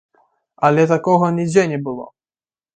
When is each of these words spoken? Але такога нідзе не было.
Але 0.69 0.85
такога 0.93 1.31
нідзе 1.37 1.69
не 1.75 1.79
было. 1.87 2.05